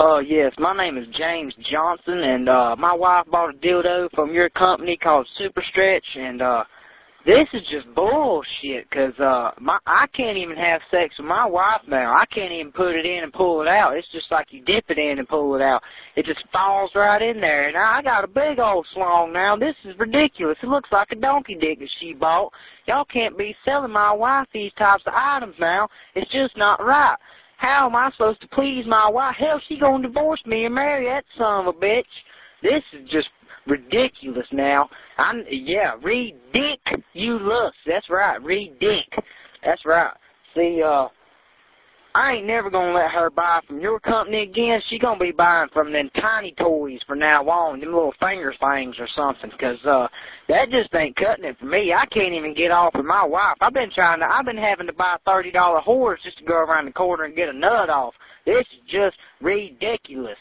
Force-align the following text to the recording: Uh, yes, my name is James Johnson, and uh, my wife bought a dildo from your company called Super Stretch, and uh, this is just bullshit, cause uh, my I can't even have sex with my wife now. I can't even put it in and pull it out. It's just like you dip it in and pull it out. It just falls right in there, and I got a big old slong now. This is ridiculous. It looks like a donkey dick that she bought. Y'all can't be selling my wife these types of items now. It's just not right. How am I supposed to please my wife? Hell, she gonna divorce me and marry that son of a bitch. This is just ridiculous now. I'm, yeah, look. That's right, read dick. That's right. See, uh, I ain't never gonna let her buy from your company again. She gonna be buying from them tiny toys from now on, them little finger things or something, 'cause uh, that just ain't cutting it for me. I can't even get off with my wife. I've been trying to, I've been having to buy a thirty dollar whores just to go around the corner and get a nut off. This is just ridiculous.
Uh, 0.00 0.22
yes, 0.24 0.56
my 0.60 0.72
name 0.74 0.96
is 0.96 1.08
James 1.08 1.54
Johnson, 1.54 2.20
and 2.20 2.48
uh, 2.48 2.76
my 2.78 2.94
wife 2.94 3.24
bought 3.28 3.52
a 3.52 3.58
dildo 3.58 4.08
from 4.14 4.32
your 4.32 4.48
company 4.48 4.96
called 4.96 5.26
Super 5.26 5.60
Stretch, 5.60 6.16
and 6.16 6.40
uh, 6.40 6.62
this 7.24 7.52
is 7.52 7.62
just 7.62 7.92
bullshit, 7.96 8.88
cause 8.90 9.18
uh, 9.18 9.50
my 9.58 9.76
I 9.88 10.06
can't 10.12 10.38
even 10.38 10.56
have 10.56 10.84
sex 10.84 11.18
with 11.18 11.26
my 11.26 11.46
wife 11.46 11.88
now. 11.88 12.14
I 12.14 12.26
can't 12.26 12.52
even 12.52 12.70
put 12.70 12.94
it 12.94 13.06
in 13.06 13.24
and 13.24 13.32
pull 13.32 13.60
it 13.60 13.66
out. 13.66 13.96
It's 13.96 14.06
just 14.06 14.30
like 14.30 14.52
you 14.52 14.60
dip 14.60 14.88
it 14.88 14.98
in 14.98 15.18
and 15.18 15.28
pull 15.28 15.56
it 15.56 15.62
out. 15.62 15.82
It 16.14 16.26
just 16.26 16.46
falls 16.52 16.94
right 16.94 17.20
in 17.20 17.40
there, 17.40 17.66
and 17.66 17.76
I 17.76 18.00
got 18.00 18.22
a 18.22 18.28
big 18.28 18.60
old 18.60 18.86
slong 18.86 19.32
now. 19.32 19.56
This 19.56 19.74
is 19.84 19.98
ridiculous. 19.98 20.62
It 20.62 20.68
looks 20.68 20.92
like 20.92 21.10
a 21.10 21.16
donkey 21.16 21.56
dick 21.56 21.80
that 21.80 21.90
she 21.90 22.14
bought. 22.14 22.54
Y'all 22.86 23.04
can't 23.04 23.36
be 23.36 23.56
selling 23.64 23.92
my 23.92 24.12
wife 24.12 24.46
these 24.52 24.72
types 24.74 25.02
of 25.08 25.12
items 25.16 25.58
now. 25.58 25.88
It's 26.14 26.30
just 26.30 26.56
not 26.56 26.80
right. 26.80 27.16
How 27.68 27.84
am 27.86 27.94
I 27.96 28.08
supposed 28.08 28.40
to 28.40 28.48
please 28.48 28.86
my 28.86 29.10
wife? 29.12 29.36
Hell, 29.36 29.58
she 29.58 29.76
gonna 29.76 30.02
divorce 30.02 30.44
me 30.46 30.64
and 30.64 30.74
marry 30.74 31.04
that 31.04 31.26
son 31.36 31.66
of 31.66 31.74
a 31.76 31.78
bitch. 31.78 32.24
This 32.62 32.82
is 32.94 33.02
just 33.02 33.30
ridiculous 33.66 34.50
now. 34.54 34.88
I'm, 35.18 35.44
yeah, 35.50 35.92
look. 37.38 37.74
That's 37.84 38.08
right, 38.08 38.42
read 38.42 38.78
dick. 38.78 39.22
That's 39.62 39.84
right. 39.84 40.14
See, 40.54 40.82
uh, 40.82 41.08
I 42.14 42.36
ain't 42.36 42.46
never 42.46 42.70
gonna 42.70 42.94
let 42.94 43.12
her 43.12 43.28
buy 43.28 43.60
from 43.66 43.80
your 43.80 44.00
company 44.00 44.40
again. 44.40 44.80
She 44.80 44.98
gonna 44.98 45.20
be 45.20 45.32
buying 45.32 45.68
from 45.68 45.92
them 45.92 46.08
tiny 46.08 46.52
toys 46.52 47.02
from 47.02 47.18
now 47.18 47.42
on, 47.42 47.80
them 47.80 47.92
little 47.92 48.12
finger 48.12 48.50
things 48.54 48.98
or 48.98 49.06
something, 49.06 49.50
'cause 49.50 49.84
uh, 49.84 50.08
that 50.48 50.70
just 50.70 50.94
ain't 50.94 51.16
cutting 51.16 51.44
it 51.44 51.58
for 51.58 51.66
me. 51.66 51.92
I 51.92 52.06
can't 52.06 52.34
even 52.34 52.54
get 52.54 52.70
off 52.70 52.94
with 52.94 53.06
my 53.06 53.24
wife. 53.24 53.56
I've 53.60 53.74
been 53.74 53.90
trying 53.90 54.20
to, 54.20 54.26
I've 54.26 54.46
been 54.46 54.56
having 54.56 54.88
to 54.88 54.94
buy 54.94 55.16
a 55.16 55.18
thirty 55.18 55.50
dollar 55.50 55.80
whores 55.80 56.22
just 56.22 56.38
to 56.38 56.44
go 56.44 56.64
around 56.64 56.86
the 56.86 56.92
corner 56.92 57.24
and 57.24 57.36
get 57.36 57.48
a 57.48 57.52
nut 57.52 57.90
off. 57.90 58.18
This 58.44 58.62
is 58.72 58.80
just 58.86 59.18
ridiculous. 59.40 60.38